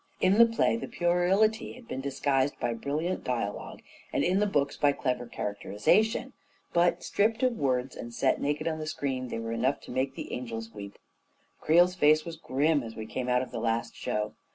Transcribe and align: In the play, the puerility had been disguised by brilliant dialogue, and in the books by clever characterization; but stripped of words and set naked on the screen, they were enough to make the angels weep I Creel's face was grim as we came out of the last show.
In 0.19 0.39
the 0.39 0.47
play, 0.47 0.77
the 0.77 0.87
puerility 0.87 1.73
had 1.73 1.87
been 1.87 2.01
disguised 2.01 2.59
by 2.59 2.73
brilliant 2.73 3.23
dialogue, 3.23 3.83
and 4.11 4.23
in 4.23 4.39
the 4.39 4.47
books 4.47 4.75
by 4.75 4.93
clever 4.93 5.27
characterization; 5.27 6.33
but 6.73 7.03
stripped 7.03 7.43
of 7.43 7.53
words 7.55 7.95
and 7.95 8.11
set 8.11 8.41
naked 8.41 8.67
on 8.67 8.79
the 8.79 8.87
screen, 8.87 9.27
they 9.27 9.37
were 9.37 9.51
enough 9.51 9.79
to 9.81 9.91
make 9.91 10.15
the 10.15 10.33
angels 10.33 10.71
weep 10.73 10.97
I 11.61 11.65
Creel's 11.67 11.93
face 11.93 12.25
was 12.25 12.37
grim 12.37 12.81
as 12.81 12.95
we 12.95 13.05
came 13.05 13.29
out 13.29 13.43
of 13.43 13.51
the 13.51 13.59
last 13.59 13.95
show. 13.95 14.33